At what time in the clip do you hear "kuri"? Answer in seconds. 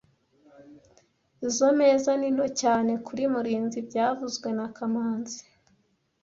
3.05-3.23